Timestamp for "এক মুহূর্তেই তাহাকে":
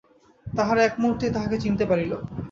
0.83-1.57